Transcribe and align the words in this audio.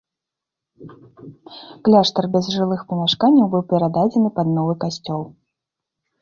Кляштар 1.87 2.29
без 2.37 2.49
жылых 2.55 2.81
памяшканняў 2.95 3.53
быў 3.53 3.63
перададзены 3.75 4.29
пад 4.41 4.47
новы 4.57 4.73
касцёл. 4.87 5.23